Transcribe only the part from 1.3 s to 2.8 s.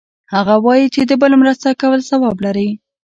مرسته کول ثواب لری